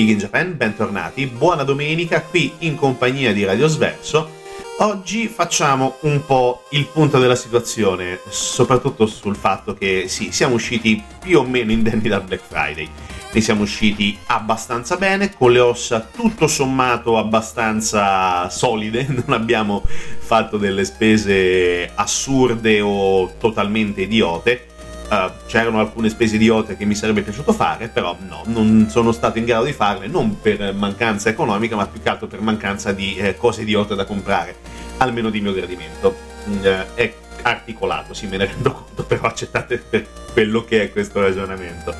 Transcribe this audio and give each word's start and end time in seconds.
Big 0.00 0.08
in 0.08 0.18
Japan, 0.18 0.56
bentornati, 0.56 1.26
buona 1.26 1.62
domenica 1.62 2.22
qui 2.22 2.54
in 2.60 2.74
compagnia 2.74 3.34
di 3.34 3.44
Radio 3.44 3.66
Sverso. 3.66 4.30
Oggi 4.78 5.28
facciamo 5.28 5.96
un 6.00 6.24
po' 6.24 6.62
il 6.70 6.86
punto 6.86 7.18
della 7.18 7.34
situazione, 7.34 8.18
soprattutto 8.30 9.04
sul 9.04 9.36
fatto 9.36 9.74
che 9.74 10.06
sì, 10.08 10.32
siamo 10.32 10.54
usciti 10.54 11.04
più 11.20 11.40
o 11.40 11.44
meno 11.44 11.70
indenni 11.70 12.08
dal 12.08 12.22
Black 12.22 12.42
Friday. 12.48 12.88
Ne 13.30 13.40
siamo 13.42 13.60
usciti 13.60 14.16
abbastanza 14.28 14.96
bene, 14.96 15.34
con 15.36 15.52
le 15.52 15.60
ossa 15.60 16.00
tutto 16.00 16.46
sommato 16.46 17.18
abbastanza 17.18 18.48
solide, 18.48 19.04
non 19.12 19.38
abbiamo 19.38 19.84
fatto 19.84 20.56
delle 20.56 20.86
spese 20.86 21.90
assurde 21.94 22.80
o 22.80 23.34
totalmente 23.36 24.00
idiote 24.00 24.69
Uh, 25.10 25.28
c'erano 25.46 25.80
alcune 25.80 26.08
spese 26.08 26.36
idiote 26.36 26.76
che 26.76 26.84
mi 26.84 26.94
sarebbe 26.94 27.22
piaciuto 27.22 27.52
fare, 27.52 27.88
però 27.88 28.16
no, 28.28 28.42
non 28.46 28.86
sono 28.88 29.10
stato 29.10 29.38
in 29.38 29.44
grado 29.44 29.64
di 29.64 29.72
farle, 29.72 30.06
non 30.06 30.40
per 30.40 30.72
mancanza 30.72 31.28
economica, 31.28 31.74
ma 31.74 31.88
più 31.88 32.00
che 32.00 32.08
altro 32.08 32.28
per 32.28 32.40
mancanza 32.40 32.92
di 32.92 33.16
eh, 33.16 33.36
cose 33.36 33.62
idiote 33.62 33.96
da 33.96 34.04
comprare, 34.04 34.54
almeno 34.98 35.28
di 35.28 35.40
mio 35.40 35.52
gradimento. 35.52 36.14
Uh, 36.44 36.94
è 36.94 37.12
articolato, 37.42 38.14
sì, 38.14 38.26
me 38.26 38.36
ne 38.36 38.46
rendo 38.46 38.70
conto, 38.86 39.04
però 39.04 39.22
accettate 39.22 39.78
per 39.78 40.06
quello 40.32 40.64
che 40.64 40.84
è 40.84 40.92
questo 40.92 41.20
ragionamento. 41.20 41.92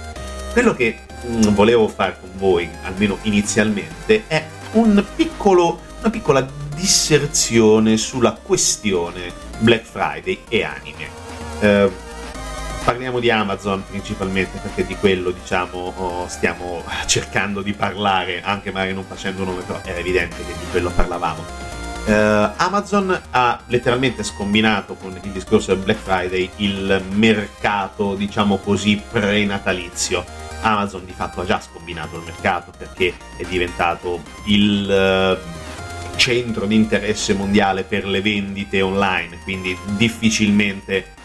Quello 0.52 0.72
che 0.74 0.98
mh, 1.24 1.48
mm, 1.48 1.54
volevo 1.54 1.88
fare 1.88 2.16
con 2.20 2.30
voi, 2.34 2.68
almeno 2.84 3.18
inizialmente, 3.22 4.24
è 4.28 4.46
un 4.72 5.04
piccolo, 5.16 5.80
una 5.98 6.10
piccola 6.10 6.46
disserzione 6.76 7.96
sulla 7.96 8.38
questione 8.40 9.32
Black 9.58 9.84
Friday 9.84 10.42
e 10.48 10.62
anime. 10.62 11.08
Uh, 11.60 12.08
parliamo 12.84 13.20
di 13.20 13.30
Amazon 13.30 13.84
principalmente 13.86 14.58
perché 14.58 14.86
di 14.86 14.96
quello 14.96 15.30
diciamo 15.30 15.92
oh, 15.96 16.28
stiamo 16.28 16.82
cercando 17.06 17.62
di 17.62 17.72
parlare 17.72 18.42
anche 18.42 18.70
magari 18.70 18.94
non 18.94 19.04
facendo 19.04 19.44
nome 19.44 19.62
però 19.62 19.80
era 19.84 19.98
evidente 19.98 20.36
che 20.36 20.52
di 20.58 20.70
quello 20.70 20.90
parlavamo 20.90 21.68
Uh, 22.06 22.50
Amazon 22.56 23.20
ha 23.30 23.60
letteralmente 23.66 24.22
scombinato 24.24 24.94
con 24.94 25.16
il 25.22 25.30
discorso 25.30 25.74
del 25.74 25.84
Black 25.84 26.00
Friday 26.00 26.48
il 26.56 27.04
mercato, 27.10 28.14
diciamo 28.14 28.56
così, 28.56 29.00
prenatalizio. 29.10 30.24
Amazon 30.62 31.04
di 31.04 31.12
fatto 31.12 31.42
ha 31.42 31.44
già 31.44 31.60
scombinato 31.60 32.16
il 32.16 32.22
mercato 32.24 32.72
perché 32.76 33.14
è 33.36 33.44
diventato 33.44 34.22
il 34.46 35.38
uh, 35.38 36.16
centro 36.16 36.66
di 36.66 36.74
interesse 36.74 37.34
mondiale 37.34 37.84
per 37.84 38.06
le 38.06 38.22
vendite 38.22 38.80
online, 38.80 39.38
quindi 39.42 39.76
difficilmente 39.96 41.18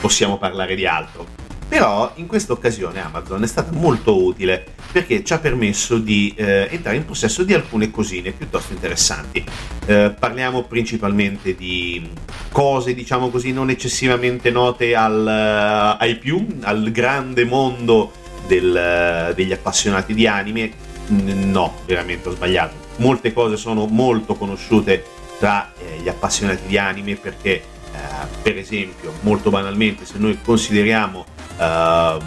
possiamo 0.00 0.38
parlare 0.38 0.74
di 0.74 0.86
altro. 0.86 1.26
Però 1.72 2.12
in 2.16 2.26
questa 2.26 2.52
occasione 2.52 3.00
Amazon 3.00 3.42
è 3.42 3.46
stata 3.46 3.72
molto 3.72 4.22
utile 4.22 4.62
perché 4.92 5.24
ci 5.24 5.32
ha 5.32 5.38
permesso 5.38 5.96
di 5.96 6.34
eh, 6.36 6.68
entrare 6.70 6.98
in 6.98 7.06
possesso 7.06 7.44
di 7.44 7.54
alcune 7.54 7.90
cosine 7.90 8.32
piuttosto 8.32 8.74
interessanti. 8.74 9.42
Eh, 9.86 10.14
parliamo 10.18 10.64
principalmente 10.64 11.54
di 11.54 12.10
cose, 12.50 12.92
diciamo 12.92 13.30
così, 13.30 13.52
non 13.52 13.70
eccessivamente 13.70 14.50
note 14.50 14.94
al, 14.94 15.96
uh, 15.96 15.98
ai 15.98 16.16
più, 16.16 16.46
al 16.60 16.90
grande 16.90 17.46
mondo 17.46 18.12
del, 18.46 19.30
uh, 19.30 19.34
degli 19.34 19.52
appassionati 19.52 20.12
di 20.12 20.26
anime. 20.26 20.72
No, 21.06 21.76
veramente 21.86 22.28
ho 22.28 22.32
sbagliato. 22.32 22.74
Molte 22.96 23.32
cose 23.32 23.56
sono 23.56 23.86
molto 23.86 24.34
conosciute 24.34 25.02
tra 25.38 25.72
eh, 25.78 26.00
gli 26.02 26.08
appassionati 26.08 26.66
di 26.66 26.76
anime 26.76 27.16
perché 27.16 27.71
eh, 27.92 28.26
per 28.42 28.56
esempio, 28.56 29.12
molto 29.20 29.50
banalmente, 29.50 30.04
se 30.04 30.18
noi 30.18 30.38
consideriamo 30.42 31.24
uh, 31.58 32.22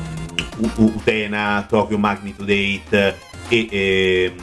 Utena, 0.75 1.65
Tokyo 1.67 1.97
Magnitude 1.97 2.83
8 2.87 3.15
e, 3.49 4.35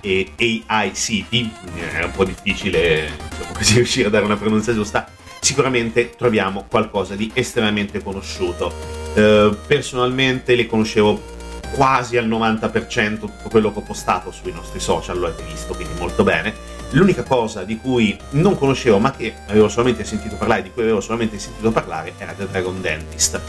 e, 0.00 0.32
e 0.36 0.62
AI 0.66 0.94
City, 0.94 1.50
è 1.92 2.02
un 2.02 2.12
po' 2.12 2.24
difficile 2.24 3.10
diciamo 3.28 3.52
così, 3.54 3.74
riuscire 3.74 4.06
a 4.08 4.10
dare 4.10 4.24
una 4.24 4.36
pronuncia 4.36 4.72
giusta, 4.72 5.06
sicuramente 5.40 6.10
troviamo 6.16 6.64
qualcosa 6.68 7.14
di 7.14 7.30
estremamente 7.34 8.02
conosciuto. 8.02 9.02
Uh, 9.14 9.56
personalmente 9.66 10.56
le 10.56 10.66
conoscevo 10.66 11.32
quasi 11.74 12.16
al 12.16 12.28
90% 12.28 13.18
tutto 13.18 13.48
quello 13.48 13.72
che 13.72 13.78
ho 13.78 13.82
postato 13.82 14.30
sui 14.32 14.52
nostri 14.52 14.80
social, 14.80 15.18
lo 15.18 15.26
avete 15.26 15.44
visto, 15.44 15.74
quindi 15.74 15.94
molto 15.98 16.24
bene 16.24 16.73
L'unica 16.94 17.24
cosa 17.24 17.64
di 17.64 17.78
cui 17.78 18.16
non 18.30 18.56
conoscevo, 18.56 18.98
ma 18.98 19.10
che 19.10 19.34
avevo 19.48 19.68
solamente 19.68 20.04
sentito 20.04 20.36
parlare, 20.36 20.62
di 20.62 20.70
cui 20.70 20.82
avevo 20.82 21.00
solamente 21.00 21.40
sentito 21.40 21.72
parlare, 21.72 22.14
era 22.18 22.32
The 22.32 22.46
Dragon 22.48 22.80
Dentist. 22.80 23.40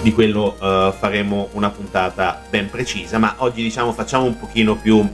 Di 0.00 0.12
quello 0.12 0.56
uh, 0.58 0.92
faremo 0.92 1.50
una 1.52 1.68
puntata 1.68 2.42
ben 2.48 2.70
precisa, 2.70 3.18
ma 3.18 3.34
oggi 3.38 3.62
diciamo 3.62 3.92
facciamo 3.92 4.24
un 4.24 4.38
pochino 4.38 4.76
più 4.76 4.96
un 4.96 5.10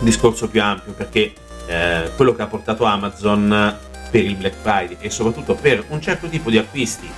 discorso 0.00 0.48
più 0.48 0.60
ampio 0.62 0.92
perché 0.92 1.32
eh, 1.66 2.10
quello 2.16 2.34
che 2.34 2.42
ha 2.42 2.46
portato 2.46 2.84
Amazon 2.84 3.76
per 4.10 4.24
il 4.24 4.36
Black 4.36 4.54
Friday 4.60 4.96
e 5.00 5.10
soprattutto 5.10 5.54
per 5.54 5.84
un 5.88 6.00
certo 6.00 6.28
tipo 6.28 6.50
di 6.50 6.58
acquisti, 6.58 7.08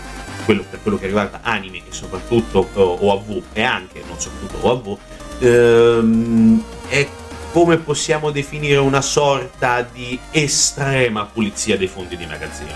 quello, 0.45 0.65
per 0.69 0.81
quello 0.83 0.99
che 0.99 1.07
riguarda 1.07 1.41
anime 1.43 1.79
e 1.79 1.93
soprattutto 1.93 2.69
uh, 2.75 2.81
OAV 2.81 3.43
e 3.53 3.63
anche, 3.63 4.03
non 4.07 4.19
soprattutto 4.19 4.67
OAV, 4.67 4.99
ehm, 5.39 6.65
è 6.89 7.07
come 7.53 7.79
possiamo 7.79 8.31
definire 8.31 8.77
una 8.77 9.01
sorta 9.01 9.83
di 9.83 10.19
estrema 10.31 11.27
pulizia 11.27 11.77
dei 11.77 11.89
fondi 11.89 12.17
di 12.17 12.25
magazzino. 12.25 12.71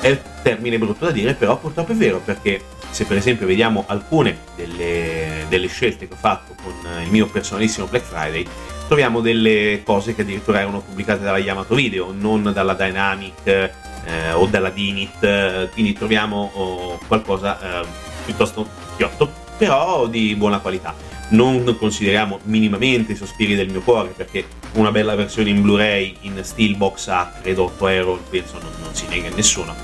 È 0.00 0.10
un 0.10 0.18
termine 0.42 0.78
brutto 0.78 1.06
da 1.06 1.10
dire, 1.10 1.34
però 1.34 1.56
purtroppo 1.58 1.92
è 1.92 1.94
vero, 1.94 2.20
perché 2.22 2.62
se 2.90 3.04
per 3.06 3.16
esempio 3.16 3.46
vediamo 3.46 3.84
alcune 3.86 4.38
delle, 4.54 5.46
delle 5.48 5.66
scelte 5.68 6.08
che 6.08 6.14
ho 6.14 6.18
fatto 6.18 6.54
con 6.62 6.74
il 7.02 7.10
mio 7.10 7.26
personalissimo 7.26 7.86
Black 7.86 8.04
Friday, 8.04 8.46
troviamo 8.86 9.20
delle 9.20 9.82
cose 9.82 10.14
che 10.14 10.22
addirittura 10.22 10.60
erano 10.60 10.80
pubblicate 10.80 11.22
dalla 11.22 11.38
Yamato 11.38 11.74
Video, 11.74 12.12
non 12.12 12.50
dalla 12.52 12.74
Dynamic 12.74 13.46
eh, 13.46 14.32
o 14.32 14.44
dalla 14.46 14.68
Dinit, 14.68 15.70
quindi 15.72 15.94
troviamo 15.94 16.50
oh, 16.52 16.98
qualcosa 17.06 17.80
eh, 17.80 17.86
piuttosto 18.26 18.68
chiotto, 18.96 19.32
però 19.56 20.06
di 20.06 20.34
buona 20.34 20.58
qualità 20.58 21.11
non 21.32 21.76
consideriamo 21.78 22.40
minimamente 22.44 23.12
i 23.12 23.16
sospiri 23.16 23.54
del 23.54 23.68
mio 23.68 23.82
cuore 23.82 24.10
perché 24.16 24.46
una 24.74 24.90
bella 24.90 25.14
versione 25.14 25.50
in 25.50 25.60
Blu-ray 25.60 26.16
in 26.22 26.40
Steelbox 26.42 27.08
a 27.08 27.32
credo 27.40 27.64
8 27.64 27.88
euro 27.88 28.22
penso 28.28 28.58
non, 28.60 28.70
non 28.82 28.94
si 28.94 29.06
nega 29.08 29.28
a 29.28 29.34
nessuno. 29.34 29.74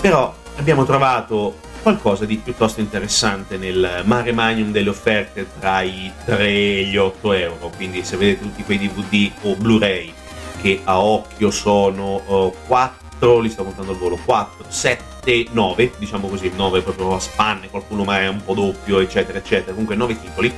Però 0.00 0.34
abbiamo 0.56 0.84
trovato 0.84 1.58
qualcosa 1.82 2.24
di 2.24 2.36
piuttosto 2.36 2.80
interessante 2.80 3.56
nel 3.56 4.02
mare 4.04 4.32
magnum 4.32 4.72
delle 4.72 4.88
offerte 4.88 5.46
tra 5.58 5.82
i 5.82 6.10
3 6.24 6.48
e 6.48 6.84
gli 6.84 6.96
8 6.96 7.32
euro. 7.32 7.72
Quindi 7.76 8.04
se 8.04 8.16
vedete 8.16 8.42
tutti 8.42 8.64
quei 8.64 8.78
DVD 8.78 9.30
o 9.42 9.54
Blu-ray 9.54 10.12
che 10.60 10.80
a 10.84 11.00
occhio 11.00 11.50
sono 11.50 12.22
uh, 12.26 12.52
4 12.66 13.38
li 13.38 13.48
sto 13.48 13.62
contando 13.64 13.92
al 13.92 13.98
volo 13.98 14.18
4, 14.24 14.64
7, 14.68 15.46
9 15.52 15.92
diciamo 15.98 16.28
così 16.28 16.50
9 16.54 16.82
proprio 16.82 17.14
a 17.14 17.20
spanne 17.20 17.70
qualcuno 17.70 18.04
magari 18.04 18.26
è 18.26 18.28
un 18.28 18.42
po' 18.44 18.54
doppio 18.54 18.98
eccetera 19.00 19.38
eccetera. 19.38 19.70
Comunque 19.70 19.94
9 19.94 20.20
titoli 20.20 20.52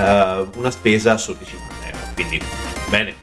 uh, 0.00 0.58
una 0.58 0.70
spesa 0.70 1.16
sotto 1.16 1.42
i 1.42 1.46
50 1.46 1.86
euro. 1.86 1.98
Quindi 2.14 2.40
bene, 2.88 3.14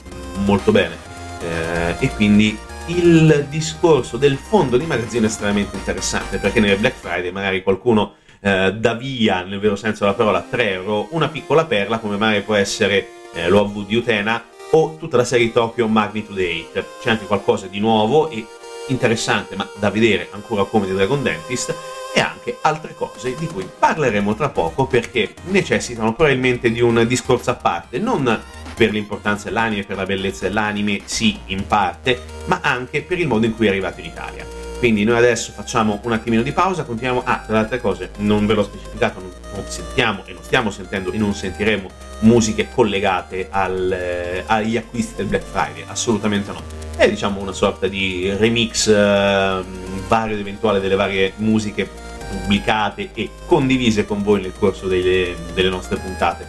molto 0.45 0.71
bene. 0.71 0.95
Uh, 1.39 2.03
e 2.03 2.09
quindi 2.15 2.57
il 2.87 3.47
discorso 3.49 4.17
del 4.17 4.37
fondo 4.37 4.77
di 4.77 4.85
magazzino 4.85 5.25
è 5.25 5.29
estremamente 5.29 5.75
interessante 5.75 6.37
perché 6.37 6.59
nel 6.59 6.77
Black 6.77 6.95
Friday 6.95 7.31
magari 7.31 7.61
qualcuno 7.61 8.15
uh, 8.39 8.71
dà 8.71 8.93
via, 8.93 9.43
nel 9.43 9.59
vero 9.59 9.75
senso 9.75 10.05
della 10.05 10.15
parola, 10.15 10.45
3 10.47 10.71
euro, 10.71 11.07
una 11.11 11.27
piccola 11.27 11.65
perla 11.65 11.99
come 11.99 12.17
magari 12.17 12.41
può 12.41 12.55
essere 12.55 13.09
eh, 13.33 13.49
l'OV 13.49 13.85
di 13.85 13.95
Utena 13.95 14.43
o 14.71 14.97
tutta 14.97 15.17
la 15.17 15.23
serie 15.23 15.51
Tokyo 15.51 15.87
Magnitude 15.87 16.67
8. 16.73 16.85
C'è 17.01 17.09
anche 17.09 17.25
qualcosa 17.25 17.67
di 17.67 17.79
nuovo 17.79 18.29
e 18.29 18.45
interessante, 18.87 19.55
ma 19.55 19.67
da 19.75 19.89
vedere 19.89 20.29
ancora 20.31 20.63
come 20.63 20.85
di 20.85 20.93
Dragon 20.93 21.21
Dentist 21.21 21.75
e 22.17 22.19
anche 22.19 22.57
altre 22.61 22.95
cose 22.95 23.35
di 23.35 23.45
cui 23.45 23.69
parleremo 23.77 24.33
tra 24.33 24.49
poco 24.49 24.87
perché 24.87 25.35
necessitano 25.49 26.15
probabilmente 26.15 26.71
di 26.71 26.81
un 26.81 27.05
discorso 27.07 27.51
a 27.51 27.53
parte, 27.53 27.99
non 27.99 28.41
per 28.73 28.91
l'importanza 28.91 29.45
dell'anime, 29.45 29.83
per 29.83 29.97
la 29.97 30.05
bellezza 30.05 30.47
dell'anime, 30.47 31.01
sì, 31.05 31.37
in 31.47 31.67
parte, 31.67 32.19
ma 32.45 32.59
anche 32.63 33.03
per 33.03 33.19
il 33.19 33.27
modo 33.27 33.45
in 33.45 33.55
cui 33.55 33.67
è 33.67 33.69
arrivato 33.69 33.99
in 33.99 34.07
Italia. 34.07 34.43
Quindi 34.79 35.03
noi 35.03 35.17
adesso 35.17 35.51
facciamo 35.51 35.99
un 36.03 36.11
attimino 36.11 36.41
di 36.41 36.51
pausa, 36.51 36.85
continuiamo. 36.85 37.21
Ah, 37.23 37.43
tra 37.45 37.53
le 37.53 37.59
altre 37.59 37.79
cose, 37.79 38.09
non 38.17 38.47
ve 38.47 38.55
l'ho 38.55 38.63
specificato, 38.63 39.19
non, 39.19 39.31
non 39.53 39.63
sentiamo 39.67 40.23
e 40.25 40.33
non 40.33 40.41
stiamo 40.41 40.71
sentendo 40.71 41.11
e 41.11 41.17
non 41.19 41.35
sentiremo 41.35 41.87
musiche 42.21 42.69
collegate 42.73 43.47
al, 43.51 43.91
eh, 43.91 44.43
agli 44.47 44.75
acquisti 44.75 45.13
del 45.17 45.27
Black 45.27 45.45
Friday, 45.45 45.83
assolutamente 45.85 46.51
no. 46.51 46.63
È 46.95 47.07
diciamo 47.07 47.39
una 47.39 47.51
sorta 47.51 47.87
di 47.87 48.33
remix 48.37 48.87
eh, 48.87 49.63
vario 50.07 50.33
ed 50.33 50.39
eventuale 50.39 50.79
delle 50.79 50.95
varie 50.95 51.33
musiche 51.35 52.05
pubblicate 52.29 53.09
e 53.13 53.29
condivise 53.45 54.05
con 54.05 54.23
voi 54.23 54.41
nel 54.41 54.53
corso 54.57 54.87
delle, 54.87 55.35
delle 55.53 55.69
nostre 55.69 55.97
puntate. 55.97 56.47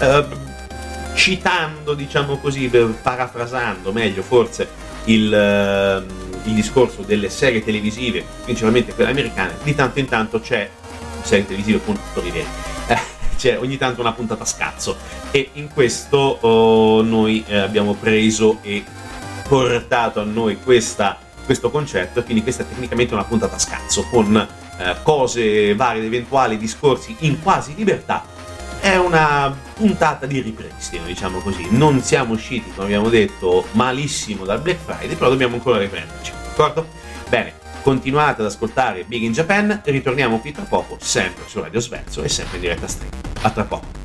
Uh, 0.00 0.26
citando, 1.14 1.94
diciamo 1.94 2.38
così, 2.38 2.68
parafrasando 2.68 3.92
meglio 3.92 4.22
forse 4.22 4.68
il, 5.04 5.30
uh, 5.32 6.48
il, 6.48 6.54
discorso 6.54 7.02
delle 7.02 7.30
serie 7.30 7.62
televisive, 7.62 8.24
principalmente 8.42 8.94
quelle 8.94 9.10
americane, 9.10 9.56
di 9.62 9.74
tanto 9.74 9.98
in 9.98 10.06
tanto 10.06 10.40
c'è 10.40 10.68
serie 11.22 11.46
televisive 11.46 11.80
con 11.84 11.98
Tori 12.12 12.32
c'è 13.36 13.58
ogni 13.58 13.76
tanto 13.76 14.00
una 14.00 14.12
puntata 14.12 14.44
scazzo 14.44 14.96
e 15.30 15.50
in 15.54 15.68
questo 15.72 16.16
oh, 16.16 17.02
noi 17.02 17.44
eh, 17.46 17.58
abbiamo 17.58 17.94
preso 17.94 18.58
e 18.62 18.84
portato 19.48 20.20
a 20.20 20.24
noi 20.24 20.58
questa, 20.62 21.18
questo 21.44 21.70
concetto 21.70 22.22
quindi 22.22 22.42
questa 22.42 22.62
è 22.62 22.68
tecnicamente 22.68 23.14
una 23.14 23.24
puntata 23.24 23.58
scazzo 23.58 24.04
con 24.04 24.48
eh, 24.78 24.96
cose 25.02 25.74
varie 25.74 26.00
ed 26.00 26.06
eventuali, 26.06 26.56
discorsi 26.56 27.16
in 27.20 27.42
quasi 27.42 27.74
libertà 27.74 28.34
è 28.84 28.96
una 28.96 29.56
puntata 29.74 30.26
di 30.26 30.42
ripristino, 30.42 31.06
diciamo 31.06 31.38
così. 31.38 31.68
Non 31.70 32.02
siamo 32.02 32.34
usciti, 32.34 32.70
come 32.74 32.84
abbiamo 32.84 33.08
detto, 33.08 33.66
malissimo 33.70 34.44
dal 34.44 34.60
Black 34.60 34.78
Friday, 34.84 35.16
però 35.16 35.30
dobbiamo 35.30 35.54
ancora 35.54 35.78
riprenderci, 35.78 36.32
d'accordo? 36.48 36.86
Bene, 37.30 37.54
continuate 37.80 38.42
ad 38.42 38.48
ascoltare 38.48 39.04
Big 39.04 39.22
in 39.22 39.32
Japan, 39.32 39.80
ritorniamo 39.82 40.38
qui 40.38 40.52
tra 40.52 40.64
poco, 40.64 40.98
sempre 41.00 41.44
su 41.46 41.62
Radio 41.62 41.80
Sverso 41.80 42.22
e 42.22 42.28
sempre 42.28 42.56
in 42.56 42.62
diretta 42.62 42.86
stream. 42.86 43.10
A 43.40 43.50
tra 43.50 43.64
poco. 43.64 44.03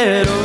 quiero 0.00 0.39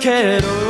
quiero. 0.00 0.69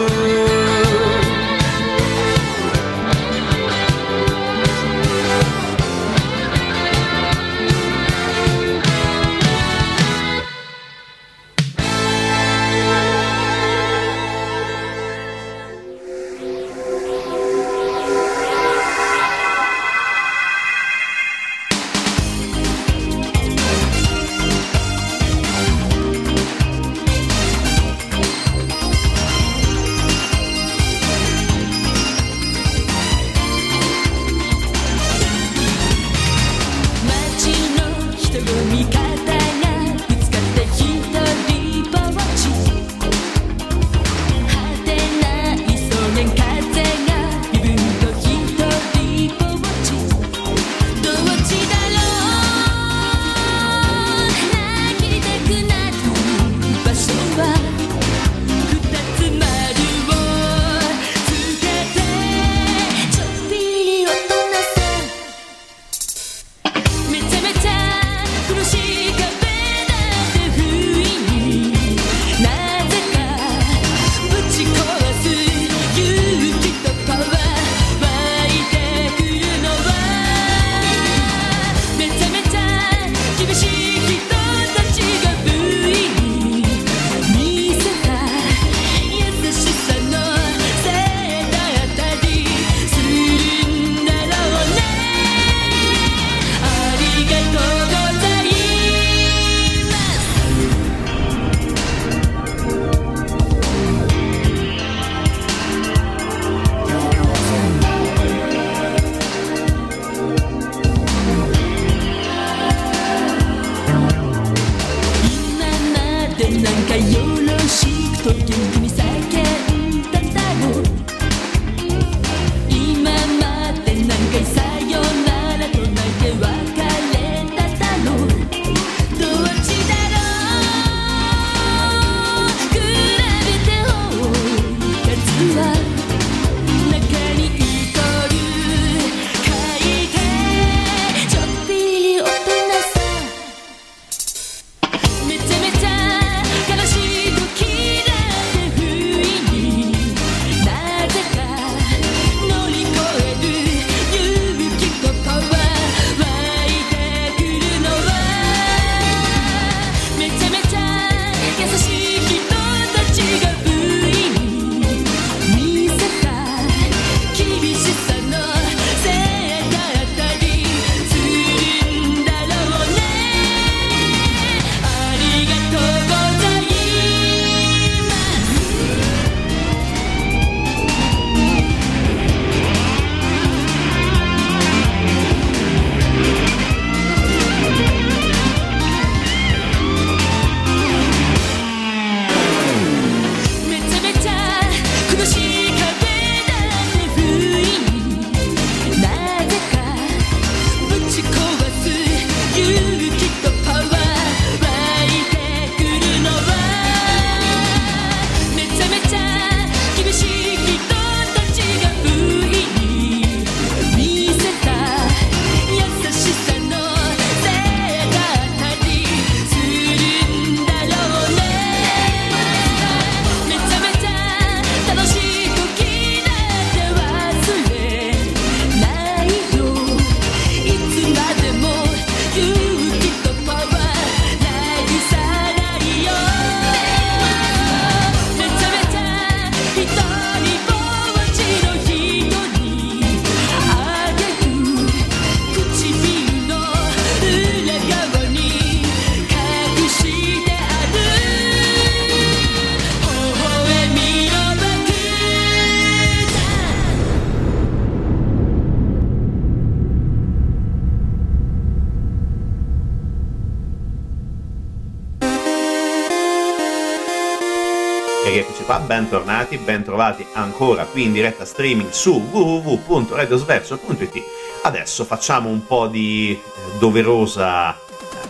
Bentrovati 270.00 270.26
ancora 270.32 270.84
qui 270.86 271.04
in 271.04 271.12
diretta 271.12 271.44
streaming 271.44 271.90
su 271.90 272.12
www.radiosverso.it. 272.30 274.22
Adesso 274.62 275.04
facciamo 275.04 275.50
un 275.50 275.66
po' 275.66 275.86
di 275.88 276.32
eh, 276.32 276.38
doverosa 276.78 277.78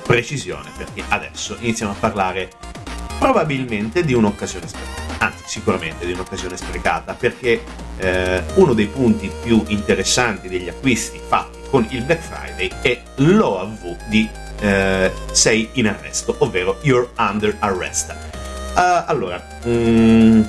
precisione 0.02 0.70
perché 0.76 1.04
adesso 1.08 1.56
iniziamo 1.60 1.92
a 1.92 1.94
parlare 1.94 2.50
probabilmente 3.18 4.04
di 4.04 4.14
un'occasione 4.14 4.66
sprecata, 4.66 5.24
anzi 5.24 5.44
sicuramente 5.46 6.04
di 6.06 6.12
un'occasione 6.12 6.56
sprecata 6.56 7.14
perché 7.14 7.62
eh, 7.98 8.42
uno 8.54 8.72
dei 8.72 8.86
punti 8.86 9.30
più 9.42 9.62
interessanti 9.68 10.48
degli 10.48 10.68
acquisti 10.68 11.20
fatti 11.24 11.58
con 11.70 11.86
il 11.90 12.02
Black 12.02 12.22
Friday 12.22 12.70
è 12.82 13.00
l'OAV 13.16 14.08
di 14.08 14.28
eh, 14.60 15.12
Sei 15.30 15.68
in 15.74 15.86
arresto, 15.86 16.34
ovvero 16.38 16.78
You're 16.82 17.08
Under 17.16 17.56
Arrest. 17.60 18.14
Uh, 18.74 19.02
allora, 19.06 19.42
mm, 19.66 20.42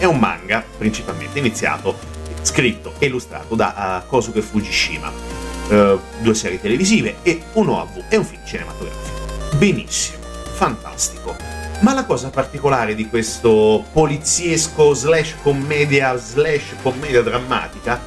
è 0.00 0.06
un 0.06 0.18
manga 0.18 0.64
principalmente 0.78 1.38
iniziato, 1.38 1.94
scritto 2.40 2.94
e 2.98 3.06
illustrato 3.06 3.54
da 3.54 4.02
uh, 4.02 4.08
Kosuke 4.08 4.42
Fujishima, 4.42 5.38
Uh, 5.70 6.00
due 6.18 6.34
serie 6.34 6.60
televisive 6.60 7.18
e 7.22 7.40
un 7.52 7.68
OAV 7.68 8.06
e 8.08 8.16
un 8.16 8.24
film 8.24 8.44
cinematografico. 8.44 9.54
Benissimo, 9.56 10.24
fantastico. 10.54 11.36
Ma 11.82 11.94
la 11.94 12.04
cosa 12.04 12.28
particolare 12.30 12.96
di 12.96 13.08
questo 13.08 13.84
poliziesco 13.92 14.92
slash 14.94 15.36
commedia 15.42 16.16
slash 16.16 16.74
commedia 16.82 17.22
drammatica, 17.22 18.00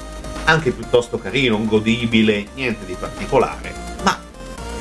anche 0.43 0.71
piuttosto 0.71 1.17
carino, 1.17 1.63
godibile, 1.63 2.47
niente 2.53 2.85
di 2.85 2.97
particolare, 2.99 3.73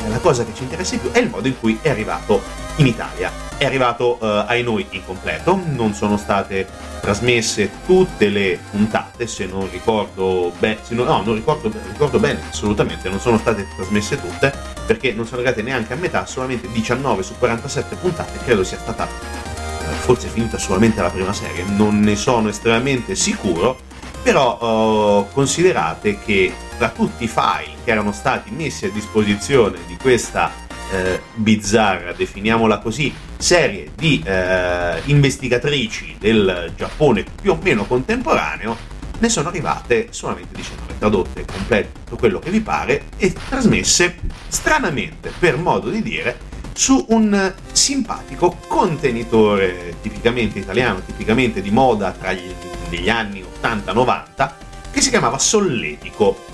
la 0.09 0.19
cosa 0.19 0.45
che 0.45 0.53
ci 0.55 0.62
interessa 0.62 0.95
di 0.95 1.01
più 1.01 1.11
è 1.11 1.19
il 1.19 1.29
modo 1.29 1.49
in 1.49 1.59
cui 1.59 1.79
è 1.83 1.91
arrivato 1.91 2.43
in 2.77 2.87
Italia. 2.87 3.31
È 3.57 3.65
arrivato 3.65 4.19
eh, 4.21 4.45
ai 4.49 4.62
noi 4.62 4.87
incompleto, 4.91 5.61
non 5.65 5.95
sono 5.95 6.17
state 6.17 6.67
trasmesse 7.01 7.71
tutte 7.87 8.29
le 8.29 8.59
puntate, 8.71 9.27
se 9.27 9.47
non 9.47 9.69
ricordo 9.71 10.53
bene, 10.59 10.79
no, 10.91 11.23
non 11.23 11.35
ricordo, 11.35 11.71
ricordo 11.91 12.19
bene, 12.19 12.41
assolutamente, 12.49 13.09
non 13.09 13.21
sono 13.21 13.38
state 13.38 13.67
trasmesse 13.77 14.21
tutte, 14.21 14.53
perché 14.87 15.12
non 15.12 15.27
sono 15.27 15.41
arrivate 15.41 15.62
neanche 15.62 15.93
a 15.93 15.97
metà, 15.97 16.27
solamente 16.27 16.71
19 16.71 17.23
su 17.23 17.35
47 17.38 17.97
puntate, 17.97 18.38
credo 18.45 18.65
sia 18.65 18.79
stata 18.79 19.07
eh, 19.07 19.93
forse 19.95 20.29
finita 20.29 20.59
solamente 20.59 21.03
la 21.03 21.11
prima 21.11 21.33
serie, 21.33 21.65
non 21.65 22.01
ne 22.01 22.17
sono 22.17 22.49
estremamente 22.49 23.15
sicuro, 23.15 23.79
però 24.22 25.26
eh, 25.28 25.32
considerate 25.32 26.18
che 26.18 26.52
tra 26.78 26.90
tutti 26.90 27.24
i 27.24 27.28
file 27.28 27.74
che 27.85 27.90
erano 27.90 28.12
stati 28.12 28.50
messi 28.50 28.87
a 28.87 28.90
disposizione 28.90 29.78
di 29.87 29.96
questa 29.96 30.50
eh, 30.92 31.20
bizzarra, 31.35 32.12
definiamola 32.12 32.78
così, 32.78 33.12
serie 33.37 33.90
di 33.96 34.22
eh, 34.24 35.00
investigatrici 35.06 36.16
del 36.18 36.72
Giappone 36.76 37.24
più 37.40 37.52
o 37.52 37.58
meno 37.61 37.85
contemporaneo, 37.85 38.90
ne 39.18 39.28
sono 39.28 39.48
arrivate 39.48 40.08
solamente 40.11 40.54
19, 40.54 40.98
tradotte 40.98 41.44
complete 41.44 41.92
tutto 41.92 42.16
quello 42.16 42.38
che 42.38 42.50
vi 42.50 42.61
pare 42.61 43.04
e 43.16 43.32
trasmesse 43.32 44.16
stranamente, 44.48 45.32
per 45.38 45.56
modo 45.56 45.90
di 45.90 46.02
dire, 46.02 46.50
su 46.72 47.04
un 47.11 47.52
simpatico 47.70 48.56
contenitore 48.66 49.96
tipicamente 50.02 50.58
italiano, 50.58 51.00
tipicamente 51.04 51.61
di 51.61 51.70
moda 51.70 52.11
tra 52.12 52.32
gli 52.32 53.08
anni 53.08 53.42
80-90, 53.62 54.51
che 54.90 55.01
si 55.01 55.11
chiamava 55.11 55.38
Solletico, 55.38 56.44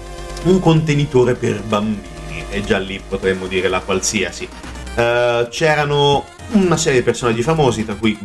un 0.44 0.61
contenitore 0.61 1.35
per 1.35 1.62
bambini, 1.62 2.44
e 2.51 2.62
già 2.62 2.79
lì 2.79 3.01
potremmo 3.07 3.47
dire 3.47 3.68
la 3.68 3.81
qualsiasi. 3.81 4.49
Uh, 4.94 5.49
c'erano 5.49 6.25
una 6.53 6.77
serie 6.77 7.01
di 7.01 7.05
personaggi 7.05 7.42
famosi, 7.42 7.85
tra 7.85 7.94
cui 7.94 8.18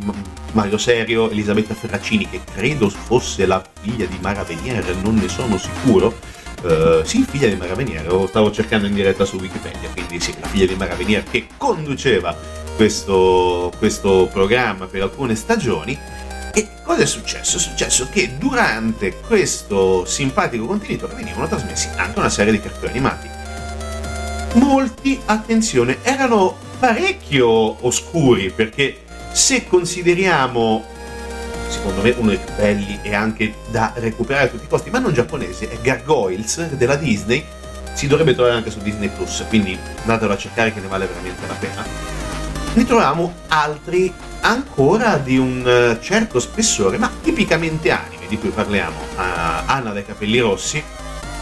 Mario 0.53 0.77
Serio, 0.77 1.29
Elisabetta 1.29 1.73
Ferracini, 1.73 2.29
che 2.29 2.41
credo 2.53 2.89
fosse 2.89 3.45
la 3.45 3.63
figlia 3.81 4.05
di 4.05 4.17
Mara 4.21 4.43
Venier, 4.43 4.95
non 5.03 5.15
ne 5.15 5.27
sono 5.27 5.57
sicuro. 5.57 6.15
Uh, 6.61 7.03
sì, 7.03 7.25
figlia 7.29 7.47
di 7.47 7.55
Mara 7.55 7.75
Venier, 7.75 8.07
lo 8.07 8.25
stavo 8.27 8.49
cercando 8.51 8.87
in 8.87 8.93
diretta 8.93 9.25
su 9.25 9.37
Wikipedia, 9.37 9.89
quindi 9.91 10.19
sì, 10.19 10.33
la 10.39 10.47
figlia 10.47 10.65
di 10.65 10.75
Mara 10.75 10.95
Venier 10.95 11.23
che 11.29 11.47
conduceva 11.57 12.35
questo, 12.75 13.71
questo 13.77 14.29
programma 14.31 14.85
per 14.85 15.01
alcune 15.01 15.35
stagioni. 15.35 15.97
E 16.55 16.67
cosa 16.83 17.01
è 17.01 17.05
successo? 17.07 17.57
È 17.57 17.59
successo 17.59 18.07
che 18.11 18.37
durante 18.37 19.19
questo 19.25 20.05
simpatico 20.05 20.67
contenitore 20.67 21.15
venivano 21.15 21.47
trasmessi 21.47 21.89
anche 21.95 22.19
una 22.19 22.29
serie 22.29 22.51
di 22.51 22.61
cartoni 22.61 22.91
animati. 22.91 23.27
Molti, 24.53 25.19
attenzione, 25.25 25.97
erano 26.03 26.55
parecchio 26.77 27.83
oscuri 27.83 28.51
perché 28.51 29.01
se 29.31 29.65
consideriamo 29.65 30.85
secondo 31.69 32.03
me 32.03 32.13
uno 32.17 32.29
dei 32.29 32.37
più 32.37 32.53
belli 32.55 32.99
e 33.01 33.15
anche 33.15 33.55
da 33.71 33.91
recuperare 33.95 34.45
a 34.45 34.49
tutti 34.49 34.65
i 34.65 34.67
costi, 34.67 34.91
ma 34.91 34.99
non 34.99 35.11
giapponese, 35.11 35.69
è 35.69 35.79
Gargoyles 35.81 36.69
della 36.73 36.95
Disney. 36.95 37.43
Si 37.93 38.05
dovrebbe 38.05 38.35
trovare 38.35 38.55
anche 38.55 38.69
su 38.69 38.79
Disney 38.79 39.09
Plus, 39.09 39.43
quindi 39.49 39.75
andatelo 40.01 40.33
a 40.33 40.37
cercare 40.37 40.71
che 40.71 40.79
ne 40.79 40.87
vale 40.87 41.07
veramente 41.07 41.47
la 41.47 41.53
pena. 41.55 41.83
Ne 42.73 42.85
troviamo 42.85 43.33
altri 43.47 44.13
ancora 44.43 45.17
di 45.17 45.37
un 45.37 45.97
certo 46.01 46.39
spessore, 46.39 46.97
ma 46.97 47.11
tipicamente 47.21 47.91
anime 47.91 48.27
di 48.27 48.37
cui 48.37 48.49
parliamo. 48.49 48.97
Uh, 49.15 49.21
Anna 49.65 49.91
dai 49.91 50.05
capelli 50.05 50.39
rossi, 50.39 50.83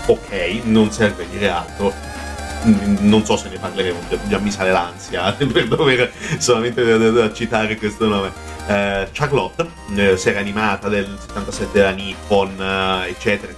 ok, 0.05 0.61
non 0.63 0.91
serve 0.91 1.27
dire 1.29 1.49
altro. 1.49 1.93
Non 2.63 3.25
so 3.25 3.37
se 3.37 3.49
ne 3.49 3.57
parleremo, 3.57 3.99
già 4.27 4.37
mi 4.37 4.51
sale 4.51 4.71
l'ansia 4.71 5.31
per 5.33 5.67
dover 5.67 6.11
solamente 6.37 6.85
da, 6.85 7.09
da 7.09 7.33
citare 7.33 7.75
questo 7.75 8.07
nome 8.07 8.31
eh, 8.67 9.09
Charlotte, 9.11 9.67
eh, 9.95 10.17
serie 10.17 10.39
animata 10.39 10.87
del 10.87 11.17
77 11.19 11.69
della 11.71 11.91
Nippon, 11.91 12.61
eh, 12.61 13.09
eccetera. 13.09 13.51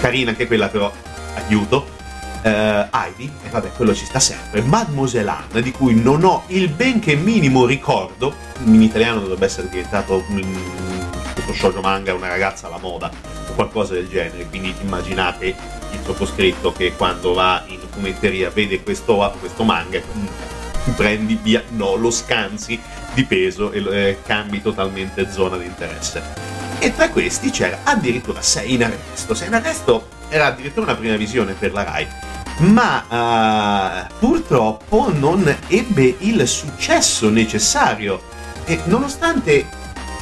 Carina 0.00 0.30
anche 0.30 0.46
quella, 0.46 0.68
però 0.68 0.92
aiuto. 1.34 2.00
Eh, 2.42 2.88
Ivy, 2.92 3.30
e 3.44 3.48
vabbè, 3.50 3.72
quello 3.72 3.94
ci 3.94 4.04
sta 4.04 4.18
sempre. 4.18 4.62
Mademoiselle 4.62 5.30
Anne, 5.30 5.62
di 5.62 5.70
cui 5.70 6.00
non 6.00 6.24
ho 6.24 6.44
il 6.48 6.68
benché 6.68 7.14
minimo 7.14 7.66
ricordo. 7.66 8.34
In 8.64 8.82
italiano 8.82 9.20
dovrebbe 9.20 9.46
essere 9.46 9.68
diventato 9.68 10.24
un, 10.28 10.42
tutto 11.34 11.52
shoujo 11.52 11.80
manga, 11.80 12.14
una 12.14 12.28
ragazza 12.28 12.66
alla 12.66 12.78
moda, 12.78 13.10
o 13.48 13.52
qualcosa 13.54 13.94
del 13.94 14.08
genere. 14.08 14.46
Quindi 14.48 14.74
immaginate 14.82 15.46
il 15.46 15.98
sottoscritto 16.04 16.72
che 16.72 16.94
quando 16.96 17.32
va 17.32 17.62
in 17.66 17.78
fumetteria 17.90 18.50
vede 18.50 18.82
questo, 18.82 19.34
questo 19.38 19.62
manga 19.62 20.00
prendi 20.96 21.38
via, 21.40 21.62
no, 21.70 21.94
lo 21.94 22.10
scansi 22.10 22.80
di 23.14 23.24
peso 23.24 23.70
e 23.70 23.78
eh, 23.78 24.18
cambi 24.24 24.60
totalmente 24.60 25.30
zona 25.30 25.56
di 25.56 25.66
interesse. 25.66 26.22
E 26.78 26.92
tra 26.94 27.08
questi 27.10 27.50
c'era 27.50 27.80
addirittura 27.84 28.42
Sei 28.42 28.74
in 28.74 28.82
arresto. 28.82 29.34
Sei 29.34 29.46
in 29.46 29.54
arresto 29.54 30.08
era 30.28 30.46
addirittura 30.46 30.86
una 30.86 30.96
prima 30.96 31.16
visione 31.16 31.52
per 31.52 31.72
la 31.72 31.84
Rai, 31.84 32.08
ma 32.58 34.08
uh, 34.08 34.14
purtroppo 34.18 35.10
non 35.12 35.56
ebbe 35.68 36.16
il 36.18 36.46
successo 36.46 37.28
necessario. 37.30 38.22
E 38.64 38.80
nonostante 38.84 39.66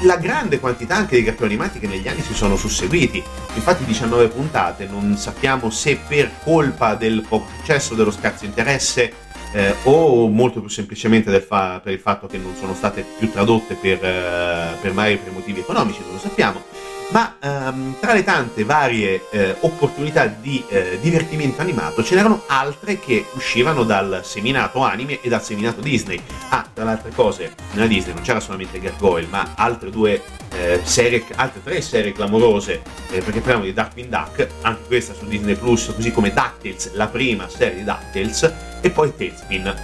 la 0.02 0.16
grande 0.16 0.60
quantità 0.60 0.96
anche 0.96 1.16
di 1.16 1.24
cartoni 1.24 1.52
animati 1.52 1.78
che 1.78 1.86
negli 1.86 2.08
anni 2.08 2.22
si 2.22 2.34
sono 2.34 2.56
susseguiti. 2.56 3.22
Infatti 3.54 3.84
19 3.84 4.28
puntate, 4.28 4.86
non 4.86 5.16
sappiamo 5.16 5.70
se 5.70 5.98
per 6.06 6.30
colpa 6.42 6.94
del 6.94 7.24
poco 7.28 7.48
successo, 7.58 7.94
dello 7.94 8.10
scarso 8.10 8.44
interesse 8.44 9.12
eh, 9.52 9.74
o 9.82 10.28
molto 10.28 10.60
più 10.60 10.68
semplicemente 10.68 11.40
fa- 11.40 11.80
per 11.82 11.92
il 11.92 11.98
fatto 11.98 12.26
che 12.26 12.38
non 12.38 12.54
sono 12.58 12.74
state 12.74 13.04
più 13.18 13.30
tradotte 13.30 13.74
per, 13.74 14.02
eh, 14.02 14.76
per 14.80 14.92
magari 14.92 15.16
per 15.18 15.32
motivi 15.32 15.60
economici, 15.60 16.00
non 16.02 16.12
lo 16.12 16.18
sappiamo 16.18 16.62
ma 17.10 17.36
ehm, 17.40 17.96
tra 18.00 18.12
le 18.12 18.24
tante 18.24 18.64
varie 18.64 19.28
eh, 19.30 19.56
opportunità 19.60 20.26
di 20.26 20.64
eh, 20.68 20.98
divertimento 21.00 21.60
animato 21.60 22.02
ce 22.04 22.14
n'erano 22.14 22.42
altre 22.46 22.98
che 22.98 23.26
uscivano 23.34 23.84
dal 23.84 24.20
seminato 24.24 24.82
anime 24.82 25.20
e 25.20 25.28
dal 25.28 25.42
seminato 25.42 25.80
Disney. 25.80 26.20
Ah, 26.50 26.66
tra 26.72 26.84
le 26.84 26.90
altre 26.90 27.10
cose, 27.14 27.54
nella 27.72 27.86
Disney 27.86 28.14
non 28.14 28.22
c'era 28.22 28.40
solamente 28.40 28.78
Gargoyle, 28.78 29.26
ma 29.28 29.54
altre 29.56 29.90
due 29.90 30.22
eh, 30.52 30.80
serie, 30.82 31.24
altre 31.34 31.62
tre 31.62 31.80
serie 31.80 32.12
clamorose, 32.12 32.82
eh, 33.10 33.20
perché 33.20 33.40
parliamo 33.40 33.64
di 33.64 33.72
Darkwing 33.72 34.08
Duck, 34.08 34.48
anche 34.62 34.82
questa 34.86 35.12
su 35.14 35.26
Disney 35.26 35.54
Plus, 35.56 35.92
così 35.94 36.12
come 36.12 36.32
DuckTales, 36.32 36.92
la 36.94 37.08
prima 37.08 37.48
serie 37.48 37.78
di 37.78 37.84
DuckTales, 37.84 38.54
e 38.80 38.90
poi 38.90 39.14
Tailspin. 39.14 39.74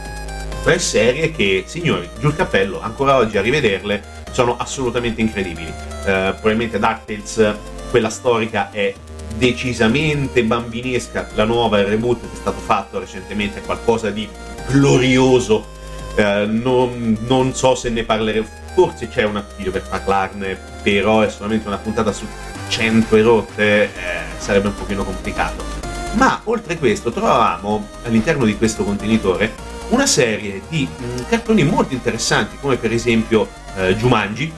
Tre 0.62 0.78
serie 0.78 1.30
che, 1.30 1.64
signori, 1.66 2.08
giù 2.18 2.28
il 2.28 2.36
cappello, 2.36 2.80
ancora 2.80 3.16
oggi 3.16 3.38
a 3.38 3.40
rivederle 3.40 4.24
sono 4.37 4.59
assolutamente 4.59 5.22
incredibili. 5.22 5.68
Uh, 5.68 6.35
probabilmente 6.35 6.79
DuckTales, 6.79 7.55
quella 7.88 8.11
storica, 8.11 8.70
è 8.70 8.92
decisamente 9.35 10.44
bambinesca. 10.44 11.27
La 11.33 11.44
nuova, 11.44 11.79
il 11.79 11.87
reboot 11.87 12.20
che 12.20 12.35
è 12.35 12.37
stato 12.37 12.61
fatto 12.61 12.99
recentemente, 12.99 13.61
è 13.61 13.62
qualcosa 13.62 14.11
di 14.11 14.29
glorioso. 14.66 15.75
Uh, 16.16 16.44
non, 16.51 17.16
non, 17.27 17.55
so 17.55 17.75
se 17.75 17.88
ne 17.88 18.05
parleremo, 18.05 18.46
forse 18.75 19.09
c'è 19.09 19.22
un 19.22 19.37
attività 19.37 19.70
per 19.70 19.88
parlarne, 19.88 20.59
però 20.83 21.22
è 21.22 21.31
solamente 21.31 21.66
una 21.66 21.79
puntata 21.79 22.12
su 22.12 22.27
100 22.68 23.16
erotte, 23.16 23.85
eh, 23.85 23.88
sarebbe 24.37 24.68
un 24.68 24.75
pochino 24.75 25.03
complicato. 25.03 25.64
Ma 26.12 26.42
oltre 26.44 26.77
questo 26.77 27.11
trovavamo 27.11 27.88
all'interno 28.05 28.44
di 28.44 28.55
questo 28.59 28.85
contenitore 28.85 29.55
una 29.88 30.07
serie 30.07 30.61
di 30.68 30.87
mh, 30.87 31.05
mm, 31.05 31.16
cartoni 31.29 31.64
molto 31.64 31.94
interessanti, 31.94 32.59
come 32.61 32.77
per 32.77 32.92
esempio 32.92 33.64
eh, 33.76 33.96
Jumanji, 33.96 34.52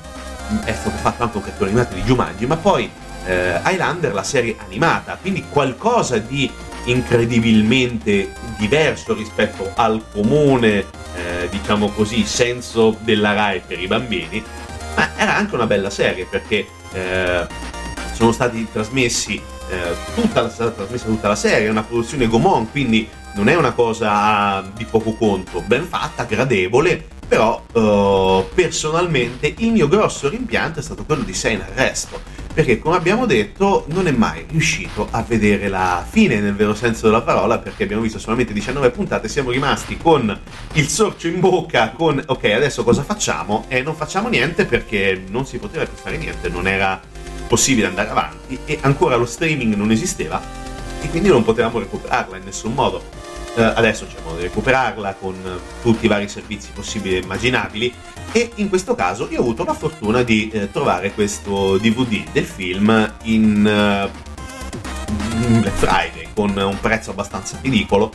è 0.65 0.73
stato 0.73 0.97
fatto 0.97 1.23
anche 1.25 1.37
un 1.37 1.43
cartone 1.43 1.71
animato 1.71 1.95
di 1.95 2.03
Jumanji, 2.03 2.47
ma 2.47 2.57
poi 2.57 2.91
eh, 3.27 3.61
Highlander, 3.65 4.15
la 4.15 4.23
serie 4.23 4.57
animata, 4.59 5.19
quindi 5.21 5.45
qualcosa 5.49 6.19
di 6.19 6.51
incredibilmente 6.85 8.33
diverso 8.57 9.15
rispetto 9.15 9.71
al 9.75 10.03
comune, 10.11 10.87
eh, 11.15 11.49
diciamo 11.51 11.91
così, 11.91 12.25
senso 12.25 12.97
della 13.01 13.35
Rai 13.35 13.61
per 13.67 13.81
i 13.81 13.87
bambini, 13.87 14.43
ma 14.97 15.11
era 15.17 15.37
anche 15.37 15.55
una 15.55 15.67
bella 15.67 15.91
serie 15.91 16.25
perché 16.25 16.67
eh, 16.93 17.47
sono 18.13 18.33
stati 18.33 18.67
trasmessi 18.73 19.41
eh, 19.71 19.95
tutta, 20.15 20.49
stata 20.49 20.71
trasmessa 20.71 21.07
tutta 21.07 21.29
la 21.29 21.37
serie, 21.37 21.67
è 21.67 21.71
una 21.71 21.83
produzione 21.83 22.27
Gomon, 22.27 22.71
quindi 22.71 23.09
non 23.39 23.49
è 23.49 23.55
una 23.55 23.71
cosa 23.71 24.69
di 24.75 24.85
poco 24.85 25.13
conto, 25.13 25.63
ben 25.63 25.87
fatta, 25.87 26.25
gradevole, 26.25 27.07
però 27.29 27.63
uh, 27.73 28.45
personalmente 28.53 29.55
il 29.59 29.71
mio 29.71 29.87
grosso 29.87 30.29
rimpianto 30.29 30.81
è 30.81 30.83
stato 30.83 31.05
quello 31.05 31.23
di 31.23 31.33
Sei 31.33 31.55
in 31.55 31.61
arresto, 31.61 32.21
perché 32.53 32.81
come 32.81 32.97
abbiamo 32.97 33.27
detto 33.27 33.85
non 33.91 34.09
è 34.09 34.11
mai 34.11 34.45
riuscito 34.51 35.07
a 35.13 35.23
vedere 35.23 35.69
la 35.69 36.05
fine 36.09 36.41
nel 36.41 36.57
vero 36.57 36.75
senso 36.75 37.07
della 37.07 37.23
parola, 37.23 37.59
perché 37.59 37.85
abbiamo 37.85 38.03
visto 38.03 38.19
solamente 38.19 38.53
19 38.53 38.91
puntate, 38.91 39.29
siamo 39.29 39.53
rimasti 39.53 39.97
con 39.97 40.37
il 40.73 40.89
sorcio 40.89 41.29
in 41.29 41.39
bocca, 41.39 41.93
con 41.93 42.21
ok 42.27 42.45
adesso 42.47 42.83
cosa 42.83 43.05
facciamo? 43.05 43.67
E 43.69 43.83
non 43.83 43.95
facciamo 43.95 44.29
niente 44.29 44.65
perché 44.65 45.23
non 45.29 45.47
si 45.47 45.59
poteva 45.59 45.85
più 45.85 45.97
fare 45.97 46.17
niente, 46.17 46.49
non 46.49 46.67
era 46.67 47.01
possibile 47.47 47.87
andare 47.87 48.09
avanti 48.09 48.59
e 48.65 48.79
ancora 48.83 49.15
lo 49.15 49.27
streaming 49.27 49.75
non 49.75 49.93
esisteva 49.93 50.43
e 51.01 51.09
quindi 51.09 51.29
non 51.29 51.45
potevamo 51.45 51.79
recuperarla 51.79 52.37
in 52.37 52.45
nessun 52.45 52.75
modo 52.75 53.01
eh, 53.01 53.18
adesso 53.63 54.07
c'è 54.07 54.17
modo 54.25 54.37
di 54.37 54.43
recuperarla 54.45 55.15
con 55.15 55.35
tutti 55.83 56.07
i 56.07 56.09
vari 56.09 56.29
servizi 56.29 56.71
possibili 56.73 57.17
e 57.17 57.19
immaginabili 57.21 57.93
e 58.33 58.51
in 58.57 58.69
questo 58.69 58.95
caso 58.95 59.29
io 59.31 59.39
ho 59.39 59.43
avuto 59.43 59.65
la 59.65 59.75
fortuna 59.75 60.23
di 60.23 60.51
eh, 60.51 60.71
trovare 60.71 61.13
questo 61.13 61.79
DVD 61.79 62.31
del 62.31 62.45
film 62.45 63.15
in, 63.23 63.71
in 65.47 65.61
Black 65.61 65.77
Friday 65.77 66.29
con 66.35 66.57
un 66.57 66.79
prezzo 66.81 67.11
abbastanza 67.11 67.59
ridicolo 67.63 68.13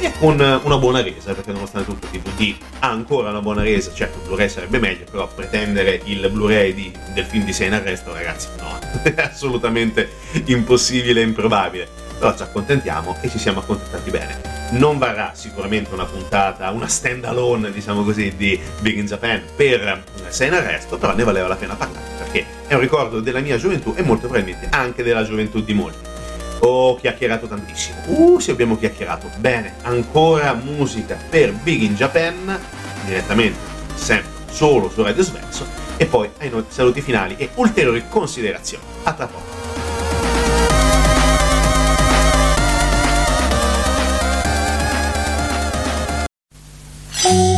e 0.00 0.12
con 0.18 0.40
una 0.40 0.78
buona 0.78 1.02
resa, 1.02 1.34
perché 1.34 1.52
nonostante 1.52 1.92
tutto 1.92 2.08
il 2.10 2.20
DVD 2.20 2.56
ha 2.78 2.88
ancora 2.88 3.28
una 3.28 3.42
buona 3.42 3.62
resa, 3.62 3.92
certo 3.92 4.18
il 4.18 4.24
Blu-ray 4.24 4.48
sarebbe 4.48 4.78
meglio, 4.78 5.04
però 5.04 5.28
pretendere 5.28 6.00
il 6.04 6.26
Blu-ray 6.30 6.72
di, 6.72 6.92
del 7.12 7.26
film 7.26 7.44
di 7.44 7.52
Sei 7.52 7.66
in 7.66 7.74
arresto, 7.74 8.12
ragazzi, 8.12 8.48
no, 8.58 8.78
è 9.02 9.14
assolutamente 9.20 10.10
impossibile 10.46 11.20
e 11.20 11.24
improbabile. 11.24 12.08
Però 12.20 12.36
ci 12.36 12.42
accontentiamo 12.42 13.16
e 13.20 13.28
ci 13.28 13.38
siamo 13.40 13.58
accontentati 13.58 14.10
bene 14.10 14.58
non 14.72 14.98
varrà 14.98 15.32
sicuramente 15.34 15.92
una 15.92 16.04
puntata, 16.04 16.70
una 16.70 16.86
stand 16.86 17.24
alone, 17.24 17.72
diciamo 17.72 18.04
così, 18.04 18.36
di 18.36 18.56
Big 18.80 18.98
in 18.98 19.06
Japan 19.06 19.42
per 19.56 20.04
Sei 20.28 20.46
in 20.46 20.54
arresto, 20.54 20.96
però 20.96 21.12
ne 21.12 21.24
valeva 21.24 21.48
la 21.48 21.56
pena 21.56 21.74
parlare 21.74 22.06
perché 22.16 22.46
è 22.68 22.74
un 22.74 22.80
ricordo 22.80 23.20
della 23.20 23.40
mia 23.40 23.56
gioventù 23.56 23.94
e 23.96 24.02
molto 24.02 24.28
probabilmente 24.28 24.68
anche 24.70 25.02
della 25.02 25.24
gioventù 25.24 25.60
di 25.62 25.74
molti. 25.74 26.08
Ho 26.60 26.94
chiacchierato 26.96 27.48
tantissimo. 27.48 27.96
Uh, 28.06 28.38
se 28.38 28.52
abbiamo 28.52 28.78
chiacchierato. 28.78 29.30
Bene, 29.38 29.74
ancora 29.82 30.52
musica 30.52 31.16
per 31.28 31.52
Big 31.52 31.80
in 31.82 31.94
Japan, 31.94 32.58
direttamente, 33.06 33.58
sempre 33.94 34.30
solo 34.50 34.90
su 34.90 35.02
Radio 35.02 35.22
Sverso, 35.22 35.66
e 35.96 36.06
poi 36.06 36.30
ai 36.38 36.52
saluti 36.68 37.00
finali 37.00 37.34
e 37.38 37.50
ulteriori 37.54 38.04
considerazioni. 38.08 38.84
A 39.04 39.12
tra 39.14 39.26
poco. 39.26 39.49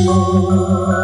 you. 0.05 1.02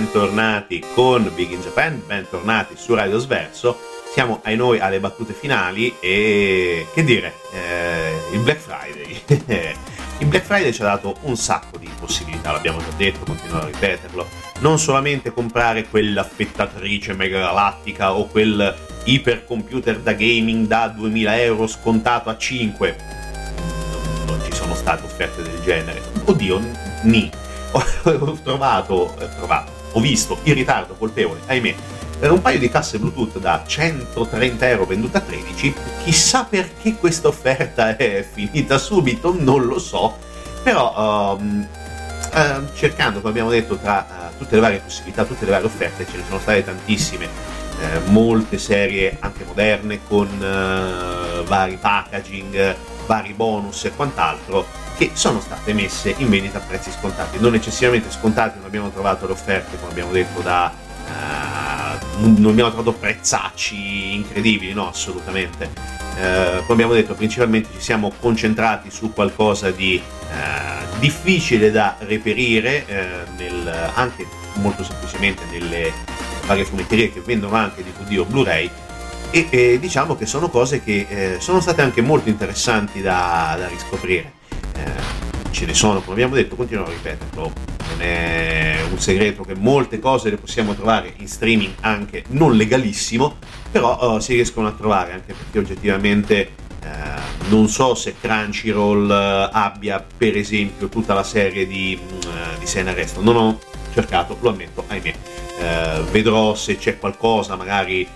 Bentornati 0.00 0.82
con 0.94 1.30
Big 1.34 1.50
in 1.50 1.60
Japan, 1.60 2.02
bentornati 2.06 2.74
su 2.74 2.94
Radio 2.94 3.18
Sverso. 3.18 3.78
Siamo 4.14 4.40
ai 4.44 4.56
noi 4.56 4.80
alle 4.80 4.98
battute 4.98 5.34
finali 5.34 5.94
e 6.00 6.86
che 6.94 7.04
dire, 7.04 7.34
eh, 7.52 8.14
il 8.32 8.40
Black 8.40 8.60
Friday. 8.60 9.20
il 10.18 10.26
Black 10.26 10.46
Friday 10.46 10.72
ci 10.72 10.80
ha 10.80 10.86
dato 10.86 11.16
un 11.24 11.36
sacco 11.36 11.76
di 11.76 11.86
possibilità, 12.00 12.50
l'abbiamo 12.50 12.78
già 12.78 12.96
detto, 12.96 13.26
continuo 13.26 13.60
a 13.60 13.66
ripeterlo. 13.66 14.26
Non 14.60 14.78
solamente 14.78 15.34
comprare 15.34 15.86
quell'affettatrice 15.86 17.12
mega 17.12 17.38
galattica 17.38 18.14
o 18.14 18.26
quel 18.26 18.74
ipercomputer 19.04 19.98
da 19.98 20.14
gaming 20.14 20.66
da 20.66 20.88
2000 20.88 21.42
euro 21.42 21.66
scontato 21.66 22.30
a 22.30 22.38
5. 22.38 22.96
Non 24.24 24.40
ci 24.44 24.52
sono 24.52 24.74
state 24.74 25.04
offerte 25.04 25.42
del 25.42 25.60
genere. 25.60 26.00
Oddio, 26.24 26.58
ni 27.02 27.30
ho 28.02 28.38
trovato, 28.42 29.14
eh, 29.18 29.28
trovato, 29.36 29.79
ho 29.92 30.00
visto 30.00 30.38
in 30.44 30.54
ritardo 30.54 30.94
colpevole, 30.94 31.40
ahimè, 31.46 31.74
un 32.28 32.42
paio 32.42 32.58
di 32.58 32.68
casse 32.68 32.98
Bluetooth 32.98 33.38
da 33.38 33.62
130 33.66 34.68
euro 34.68 34.84
vendute 34.84 35.18
a 35.18 35.20
13, 35.20 35.74
chissà 36.04 36.44
perché 36.44 36.96
questa 36.96 37.28
offerta 37.28 37.96
è 37.96 38.26
finita 38.30 38.76
subito, 38.76 39.34
non 39.38 39.64
lo 39.64 39.78
so, 39.78 40.16
però 40.62 41.36
um, 41.38 41.66
uh, 42.32 42.74
cercando, 42.74 43.20
come 43.20 43.30
abbiamo 43.30 43.50
detto, 43.50 43.76
tra 43.76 44.06
uh, 44.08 44.38
tutte 44.38 44.56
le 44.56 44.60
varie 44.60 44.78
possibilità, 44.80 45.24
tutte 45.24 45.44
le 45.46 45.50
varie 45.50 45.66
offerte, 45.66 46.06
ce 46.06 46.18
ne 46.18 46.24
sono 46.26 46.38
state 46.38 46.64
tantissime, 46.64 47.26
uh, 47.26 48.10
molte 48.10 48.58
serie 48.58 49.16
anche 49.20 49.44
moderne 49.44 50.00
con 50.06 50.28
vari 51.46 51.78
packaging, 51.80 52.76
vari 53.06 53.32
bonus 53.32 53.86
e 53.86 53.92
quant'altro, 53.96 54.66
che 55.00 55.12
sono 55.14 55.40
state 55.40 55.72
messe 55.72 56.14
in 56.18 56.28
vendita 56.28 56.58
a 56.58 56.60
prezzi 56.60 56.90
scontati, 56.90 57.38
non 57.40 57.54
eccessivamente 57.54 58.10
scontati, 58.10 58.58
non 58.58 58.66
abbiamo 58.66 58.90
trovato 58.90 59.24
le 59.24 59.32
offerte, 59.32 59.78
come 59.78 59.92
abbiamo 59.92 60.12
detto, 60.12 60.42
da... 60.42 60.70
Uh, 61.06 62.28
non 62.38 62.50
abbiamo 62.50 62.68
trovato 62.68 62.92
prezzacci 62.92 64.14
incredibili, 64.16 64.74
no, 64.74 64.88
assolutamente. 64.88 65.64
Uh, 65.64 66.60
come 66.66 66.72
abbiamo 66.72 66.92
detto, 66.92 67.14
principalmente 67.14 67.70
ci 67.72 67.80
siamo 67.80 68.12
concentrati 68.20 68.90
su 68.90 69.14
qualcosa 69.14 69.70
di 69.70 69.98
uh, 70.04 70.98
difficile 70.98 71.70
da 71.70 71.96
reperire, 72.00 72.84
nel, 73.38 73.90
anche 73.94 74.26
molto 74.56 74.84
semplicemente 74.84 75.44
nelle 75.50 75.94
varie 76.44 76.66
fumetterie 76.66 77.10
che 77.10 77.22
vendono 77.24 77.56
anche 77.56 77.82
DVD 77.82 78.18
o 78.18 78.26
Blu-ray, 78.26 78.70
e 79.30 79.46
eh, 79.48 79.78
diciamo 79.80 80.14
che 80.14 80.26
sono 80.26 80.50
cose 80.50 80.82
che 80.82 81.06
eh, 81.08 81.40
sono 81.40 81.60
state 81.60 81.80
anche 81.80 82.02
molto 82.02 82.28
interessanti 82.28 83.00
da, 83.00 83.56
da 83.58 83.66
riscoprire 83.66 84.38
ce 85.60 85.66
ne 85.66 85.74
sono, 85.74 86.00
come 86.00 86.12
abbiamo 86.12 86.36
detto, 86.36 86.56
continuo 86.56 86.86
a 86.86 86.88
ripeterlo, 86.88 87.52
non 87.90 88.00
è 88.00 88.78
un 88.90 88.98
segreto 88.98 89.42
che 89.42 89.54
molte 89.54 89.98
cose 89.98 90.30
le 90.30 90.38
possiamo 90.38 90.74
trovare 90.74 91.12
in 91.18 91.28
streaming 91.28 91.74
anche 91.80 92.24
non 92.28 92.56
legalissimo, 92.56 93.36
però 93.70 94.14
uh, 94.14 94.20
si 94.20 94.32
riescono 94.32 94.68
a 94.68 94.70
trovare 94.70 95.12
anche 95.12 95.34
perché 95.34 95.58
oggettivamente 95.58 96.52
uh, 96.82 97.50
non 97.50 97.68
so 97.68 97.94
se 97.94 98.14
Crunchyroll 98.18 99.06
uh, 99.06 99.50
abbia 99.52 100.02
per 100.16 100.34
esempio 100.34 100.88
tutta 100.88 101.12
la 101.12 101.24
serie 101.24 101.66
di, 101.66 102.00
uh, 102.00 102.58
di 102.58 102.66
Sena 102.66 102.94
Resto, 102.94 103.20
non 103.20 103.36
ho 103.36 103.58
cercato, 103.92 104.38
lo 104.40 104.48
ammetto, 104.48 104.84
ahimè. 104.86 105.14
vedrò 106.10 106.54
se 106.54 106.78
c'è 106.78 106.98
qualcosa, 106.98 107.56
magari 107.56 108.08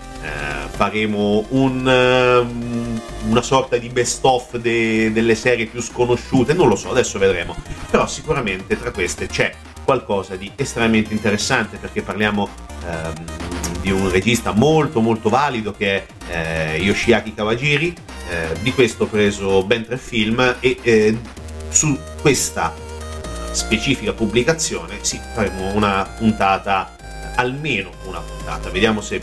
faremo 0.69 1.45
un 1.49 3.03
una 3.27 3.41
sorta 3.41 3.77
di 3.77 3.89
best 3.89 4.23
of 4.23 4.57
de- 4.57 5.11
delle 5.11 5.35
serie 5.35 5.65
più 5.65 5.81
sconosciute, 5.81 6.53
non 6.53 6.67
lo 6.67 6.75
so, 6.75 6.91
adesso 6.91 7.17
vedremo. 7.17 7.55
Però 7.89 8.07
sicuramente 8.07 8.77
tra 8.77 8.91
queste 8.91 9.27
c'è 9.27 9.53
qualcosa 9.83 10.35
di 10.35 10.51
estremamente 10.55 11.13
interessante 11.13 11.77
perché 11.77 12.01
parliamo 12.01 12.49
ehm, 12.85 13.13
di 13.81 13.91
un 13.91 14.09
regista 14.09 14.51
molto 14.51 14.99
molto 14.99 15.29
valido 15.29 15.71
che 15.71 16.05
è 16.27 16.75
eh, 16.75 16.81
Yoshiaki 16.81 17.33
Kawajiri, 17.33 17.95
eh, 18.29 18.59
di 18.61 18.73
questo 18.73 19.03
ho 19.03 19.07
preso 19.07 19.63
ben 19.63 19.85
tre 19.85 19.97
film 19.97 20.55
e 20.59 20.77
eh, 20.81 21.17
su 21.69 21.97
questa 22.19 22.73
specifica 23.51 24.11
pubblicazione 24.13 24.97
sì, 25.01 25.19
faremo 25.33 25.73
una 25.73 26.03
puntata, 26.17 26.95
almeno 27.35 27.91
una 28.05 28.19
puntata, 28.19 28.69
vediamo 28.69 29.01
se 29.01 29.21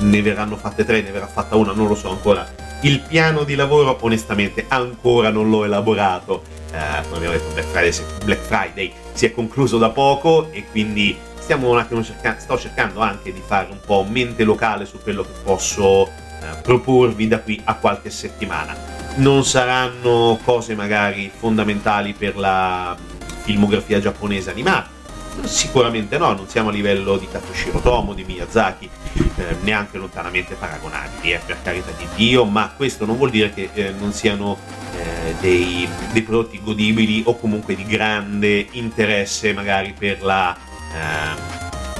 ne 0.00 0.22
verranno 0.22 0.56
fatte 0.56 0.84
tre, 0.84 1.02
ne 1.02 1.10
verrà 1.10 1.26
fatta 1.26 1.56
una, 1.56 1.72
non 1.72 1.86
lo 1.86 1.94
so 1.94 2.10
ancora. 2.10 2.46
Il 2.82 3.00
piano 3.00 3.44
di 3.44 3.54
lavoro 3.54 3.96
onestamente 4.00 4.64
ancora 4.68 5.30
non 5.30 5.48
l'ho 5.48 5.64
elaborato, 5.64 6.42
eh, 6.72 7.02
come 7.04 7.16
abbiamo 7.16 7.34
detto 7.34 7.52
Black 7.52 7.68
Friday, 7.68 8.24
Black 8.24 8.40
Friday, 8.40 8.92
si 9.12 9.26
è 9.26 9.32
concluso 9.32 9.78
da 9.78 9.90
poco 9.90 10.50
e 10.50 10.64
quindi 10.70 11.16
stiamo 11.38 11.70
un 11.70 11.78
attimo 11.78 12.02
cercando, 12.02 12.40
sto 12.40 12.58
cercando 12.58 13.00
anche 13.00 13.32
di 13.32 13.42
fare 13.44 13.68
un 13.70 13.78
po' 13.84 14.04
mente 14.08 14.42
locale 14.44 14.84
su 14.84 15.00
quello 15.00 15.22
che 15.22 15.32
posso 15.44 16.06
eh, 16.06 16.60
proporvi 16.62 17.28
da 17.28 17.40
qui 17.40 17.60
a 17.64 17.74
qualche 17.74 18.10
settimana. 18.10 18.76
Non 19.16 19.44
saranno 19.44 20.38
cose 20.42 20.74
magari 20.74 21.30
fondamentali 21.34 22.14
per 22.14 22.36
la 22.36 22.96
filmografia 23.42 24.00
giapponese 24.00 24.50
animata, 24.50 25.00
Sicuramente 25.44 26.18
no, 26.18 26.32
non 26.34 26.46
siamo 26.46 26.68
a 26.68 26.72
livello 26.72 27.16
di 27.16 27.26
Katsushiro 27.26 27.80
Tomo, 27.80 28.12
di 28.12 28.22
Miyazaki, 28.24 28.88
eh, 29.14 29.56
neanche 29.62 29.98
lontanamente 29.98 30.54
paragonabili, 30.54 31.32
eh, 31.32 31.40
per 31.44 31.60
carità 31.62 31.90
di 31.96 32.06
Dio, 32.14 32.44
ma 32.44 32.72
questo 32.76 33.04
non 33.06 33.16
vuol 33.16 33.30
dire 33.30 33.52
che 33.52 33.70
eh, 33.72 33.90
non 33.90 34.12
siano 34.12 34.58
eh, 34.96 35.34
dei, 35.40 35.88
dei, 36.12 36.22
prodotti 36.22 36.60
godibili 36.62 37.22
o 37.26 37.36
comunque 37.36 37.74
di 37.74 37.84
grande 37.84 38.66
interesse 38.72 39.52
magari 39.52 39.94
per 39.98 40.22
la, 40.22 40.56
ehm, 40.94 41.36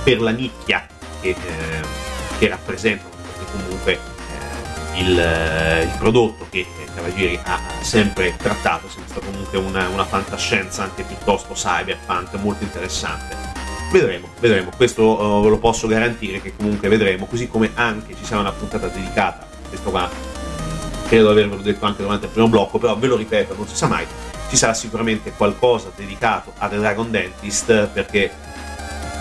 per 0.02 0.20
la 0.20 0.30
nicchia 0.30 0.86
che, 1.20 1.30
ehm, 1.30 1.86
che 2.38 2.48
rappresentano, 2.48 3.10
perché 3.10 3.52
comunque 3.52 4.12
il, 4.96 5.18
eh, 5.18 5.82
il 5.82 5.94
prodotto 5.98 6.46
che 6.50 6.66
Cavalieri 6.94 7.38
ha 7.42 7.58
sempre 7.80 8.34
trattato, 8.36 8.86
è 8.86 8.90
sempre 8.90 9.10
stata 9.10 9.26
comunque 9.26 9.58
una, 9.58 9.88
una 9.88 10.04
fantascienza 10.04 10.82
anche 10.82 11.02
piuttosto 11.04 11.54
cyberpunk 11.54 12.34
molto 12.34 12.64
interessante. 12.64 13.51
Vedremo, 13.92 14.28
vedremo, 14.40 14.70
questo 14.74 15.02
uh, 15.02 15.42
ve 15.42 15.50
lo 15.50 15.58
posso 15.58 15.86
garantire 15.86 16.40
che 16.40 16.54
comunque 16.56 16.88
vedremo, 16.88 17.26
così 17.26 17.46
come 17.46 17.72
anche 17.74 18.16
ci 18.16 18.24
sarà 18.24 18.40
una 18.40 18.50
puntata 18.50 18.86
dedicata, 18.86 19.46
questo 19.68 19.90
qua. 19.90 20.08
Credo 21.08 21.26
di 21.26 21.30
avervelo 21.32 21.60
detto 21.60 21.84
anche 21.84 22.00
durante 22.00 22.24
il 22.24 22.32
primo 22.32 22.48
blocco, 22.48 22.78
però 22.78 22.96
ve 22.96 23.06
lo 23.06 23.16
ripeto, 23.16 23.54
non 23.54 23.68
si 23.68 23.76
sa 23.76 23.88
mai, 23.88 24.06
ci 24.48 24.56
sarà 24.56 24.72
sicuramente 24.72 25.32
qualcosa 25.36 25.92
dedicato 25.94 26.54
a 26.56 26.68
The 26.68 26.78
Dragon 26.78 27.10
Dentist 27.10 27.88
perché 27.88 28.30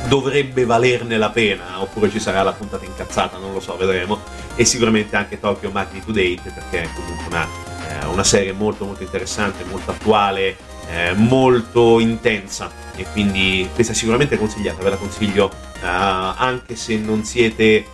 dovrebbe 0.08 0.64
valerne 0.64 1.18
la 1.18 1.32
pena, 1.32 1.82
oppure 1.82 2.10
ci 2.10 2.22
sarà 2.22 2.42
la 2.42 2.54
puntata 2.54 2.86
incazzata, 2.86 3.38
non 3.38 3.52
lo 3.52 3.60
so, 3.60 3.76
vedremo. 3.76 4.20
E 4.56 4.64
sicuramente 4.64 5.18
anche 5.18 5.38
Tokyo 5.38 5.70
Magnitude 5.70 6.38
8, 6.40 6.52
perché 6.56 6.84
è 6.84 6.90
comunque 6.96 7.26
una, 7.28 7.46
eh, 7.90 8.06
una 8.06 8.24
serie 8.24 8.54
molto 8.54 8.86
molto 8.86 9.04
interessante, 9.04 9.66
molto 9.66 9.92
attuale, 9.92 10.56
eh, 10.90 11.14
molto 11.14 12.00
intensa. 12.00 12.72
E 12.96 13.06
quindi 13.12 13.68
questa 13.74 13.94
è 13.94 13.96
sicuramente 13.96 14.38
consigliata, 14.38 14.84
ve 14.84 14.90
la 14.90 14.98
consiglio 14.98 15.50
eh, 15.50 15.86
anche 15.86 16.76
se 16.76 16.98
non 16.98 17.24
siete 17.24 17.64
eh, 17.64 17.86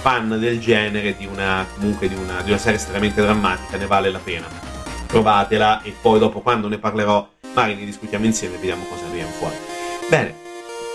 fan 0.00 0.38
del 0.38 0.60
genere, 0.60 1.16
di 1.16 1.26
una, 1.26 1.66
comunque 1.74 2.08
di 2.08 2.14
una, 2.14 2.42
di 2.42 2.50
una 2.50 2.58
serie 2.58 2.78
estremamente 2.78 3.20
drammatica, 3.22 3.76
ne 3.76 3.86
vale 3.86 4.10
la 4.10 4.20
pena. 4.22 4.46
Provatela 5.06 5.82
e 5.82 5.94
poi 6.00 6.18
dopo 6.18 6.40
quando 6.40 6.68
ne 6.68 6.78
parlerò 6.78 7.28
magari 7.54 7.74
ne 7.74 7.84
discutiamo 7.84 8.24
insieme 8.24 8.54
e 8.54 8.58
vediamo 8.58 8.84
cosa 8.84 9.06
ne 9.06 9.12
viene 9.12 9.30
fuori. 9.30 9.54
Bene, 10.08 10.34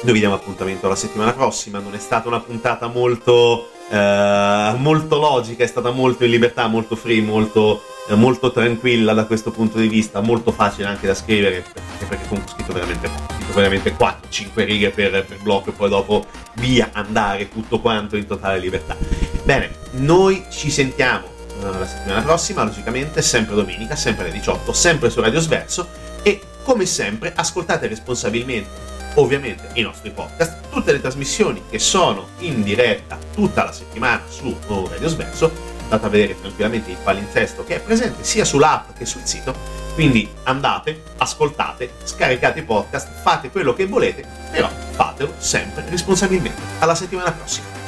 noi 0.02 0.14
vi 0.14 0.20
diamo 0.20 0.36
appuntamento 0.36 0.88
la 0.88 0.96
settimana 0.96 1.34
prossima. 1.34 1.80
Non 1.80 1.94
è 1.94 2.00
stata 2.00 2.28
una 2.28 2.40
puntata 2.40 2.88
molto, 2.88 3.70
eh, 3.90 4.74
molto 4.78 5.18
logica, 5.18 5.64
è 5.64 5.68
stata 5.68 5.92
molto 5.92 6.24
in 6.24 6.32
libertà, 6.32 6.68
molto 6.68 6.96
free, 6.96 7.22
molto, 7.22 7.82
molto, 8.16 8.52
tranquilla 8.52 9.14
da 9.14 9.26
questo 9.26 9.52
punto 9.52 9.78
di 9.78 9.88
vista, 9.88 10.22
molto 10.22 10.52
facile 10.52 10.88
anche 10.88 11.08
da 11.08 11.16
scrivere, 11.16 11.64
perché 12.08 12.28
comunque 12.28 12.52
ho 12.52 12.56
scritto 12.56 12.74
veramente, 12.74 13.10
veramente 13.54 13.96
4-5 13.96 14.66
righe 14.66 14.90
per, 14.92 15.26
per 15.26 15.38
blocco 15.42 15.70
e 15.70 15.74
poi 15.74 15.90
dopo 15.90 16.26
via 16.56 16.90
andare 16.94 17.50
tutto 17.50 17.80
quanto 17.80 18.16
in 18.16 18.26
totale 18.26 18.60
libertà. 18.60 18.96
Bene, 19.44 19.72
noi 19.92 20.44
ci 20.50 20.70
sentiamo 20.70 21.28
eh, 21.62 21.78
la 21.78 21.88
settimana 21.88 22.22
prossima, 22.22 22.64
logicamente, 22.64 23.22
sempre 23.22 23.56
domenica, 23.56 23.96
sempre 23.96 24.26
alle 24.26 24.34
18, 24.34 24.74
sempre 24.74 25.10
su 25.10 25.20
Radio 25.22 25.40
Sverso 25.40 25.88
e 26.24 26.42
come 26.64 26.86
sempre 26.86 27.34
ascoltate 27.36 27.88
responsabilmente 27.88 28.96
ovviamente 29.18 29.70
i 29.74 29.82
nostri 29.82 30.12
podcast, 30.12 30.70
tutte 30.70 30.92
le 30.92 31.02
trasmissioni 31.02 31.64
che 31.70 31.80
sono 31.80 32.28
in 32.40 32.62
diretta 32.64 33.18
tutta 33.34 33.64
la 33.64 33.72
settimana 33.72 34.22
su 34.28 34.56
Radio 34.90 35.08
Sverso, 35.08 35.76
andate 35.88 36.06
a 36.06 36.10
vedere 36.10 36.40
tranquillamente 36.40 36.92
il 36.92 36.98
palinsesto 37.02 37.64
che 37.64 37.76
è 37.76 37.80
presente 37.80 38.24
sia 38.24 38.46
sull'app 38.46 38.90
che 38.98 39.06
sul 39.06 39.22
sito, 39.24 39.56
quindi 39.94 40.30
andate, 40.44 41.04
ascoltate, 41.18 41.92
scaricate 42.04 42.60
i 42.60 42.64
podcast, 42.64 43.10
fate 43.22 43.50
quello 43.50 43.74
che 43.74 43.88
volete, 43.88 44.26
però 44.52 44.70
fatelo 44.92 45.34
sempre 45.38 45.86
responsabilmente. 45.90 46.62
Alla 46.80 46.96
settimana 46.96 47.32
prossima! 47.32 47.87